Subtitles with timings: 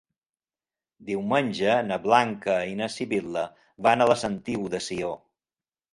[1.09, 3.47] Diumenge na Blanca i na Sibil·la
[3.89, 5.13] van a la Sentiu de Sió.